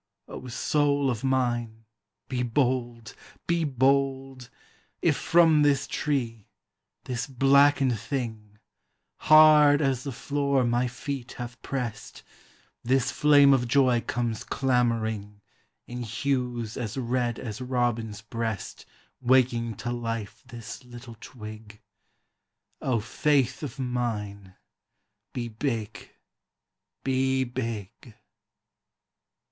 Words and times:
O 0.27 0.47
soul 0.47 1.11
of 1.11 1.23
mine, 1.23 1.85
be 2.27 2.41
bold, 2.41 3.13
be 3.45 3.63
bold! 3.63 4.49
If 4.99 5.15
from 5.15 5.61
this 5.61 5.85
tree, 5.85 6.47
this 7.03 7.27
blackened 7.27 7.99
thing, 7.99 8.57
Hard 9.17 9.79
as 9.79 10.03
the 10.03 10.11
floor 10.11 10.63
my 10.63 10.87
feet 10.87 11.33
have 11.33 11.61
prest, 11.61 12.23
This 12.83 13.11
flame 13.11 13.53
of 13.53 13.67
joy 13.67 14.01
comes 14.01 14.43
clamoring 14.43 15.39
In 15.85 16.01
hues 16.01 16.77
as 16.77 16.97
red 16.97 17.37
as 17.37 17.61
robin's 17.61 18.23
breast 18.23 18.87
Waking 19.21 19.75
to 19.75 19.91
life 19.91 20.41
this 20.47 20.83
little 20.83 21.15
twig— 21.21 21.79
O 22.81 22.99
faith 22.99 23.61
of 23.61 23.77
mine, 23.77 24.55
be 25.31 25.47
big! 25.47 26.09
be 27.03 27.43
big 27.43 28.15